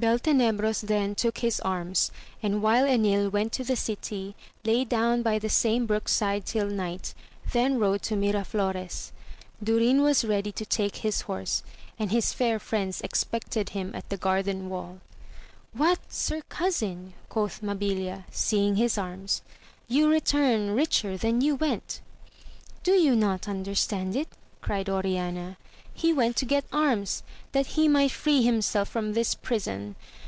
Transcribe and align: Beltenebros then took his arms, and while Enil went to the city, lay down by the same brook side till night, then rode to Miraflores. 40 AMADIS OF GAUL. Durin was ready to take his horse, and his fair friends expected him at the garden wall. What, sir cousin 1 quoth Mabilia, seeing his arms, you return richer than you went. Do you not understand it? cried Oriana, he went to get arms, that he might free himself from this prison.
Beltenebros 0.00 0.80
then 0.80 1.14
took 1.14 1.38
his 1.38 1.60
arms, 1.60 2.10
and 2.42 2.60
while 2.60 2.84
Enil 2.86 3.30
went 3.30 3.52
to 3.52 3.62
the 3.62 3.76
city, 3.76 4.34
lay 4.64 4.84
down 4.84 5.22
by 5.22 5.38
the 5.38 5.48
same 5.48 5.86
brook 5.86 6.08
side 6.08 6.44
till 6.44 6.66
night, 6.66 7.14
then 7.52 7.78
rode 7.78 8.02
to 8.02 8.16
Miraflores. 8.16 8.32
40 8.64 8.64
AMADIS 8.64 9.10
OF 9.10 9.14
GAUL. 9.14 9.64
Durin 9.76 10.02
was 10.02 10.24
ready 10.24 10.50
to 10.50 10.66
take 10.66 10.96
his 10.96 11.20
horse, 11.20 11.62
and 12.00 12.10
his 12.10 12.32
fair 12.32 12.58
friends 12.58 13.00
expected 13.02 13.68
him 13.68 13.94
at 13.94 14.08
the 14.08 14.16
garden 14.16 14.68
wall. 14.68 14.98
What, 15.72 16.00
sir 16.08 16.42
cousin 16.48 17.12
1 17.28 17.28
quoth 17.28 17.62
Mabilia, 17.62 18.24
seeing 18.32 18.74
his 18.74 18.98
arms, 18.98 19.42
you 19.86 20.08
return 20.10 20.72
richer 20.74 21.16
than 21.16 21.40
you 21.40 21.54
went. 21.54 22.00
Do 22.82 22.94
you 22.94 23.14
not 23.14 23.46
understand 23.46 24.16
it? 24.16 24.26
cried 24.60 24.90
Oriana, 24.90 25.58
he 25.94 26.10
went 26.10 26.36
to 26.36 26.46
get 26.46 26.64
arms, 26.72 27.22
that 27.52 27.66
he 27.66 27.86
might 27.86 28.10
free 28.10 28.40
himself 28.40 28.88
from 28.88 29.12
this 29.12 29.34
prison. 29.34 29.94